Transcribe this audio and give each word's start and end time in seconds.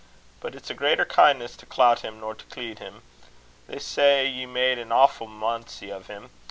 But 0.39 0.55
its 0.55 0.71
a 0.71 0.73
greater 0.73 1.05
kin'ness 1.05 1.55
to 1.57 1.67
clout 1.67 1.99
him 1.99 2.19
nor 2.21 2.33
to 2.33 2.43
cleed 2.45 2.79
him. 2.79 3.03
They 3.67 3.77
say 3.77 4.25
ye 4.27 4.47
made 4.47 4.79
an 4.79 4.89
awfu' 4.89 5.27
munsie 5.27 5.91
o' 5.93 5.99
him. 5.99 6.31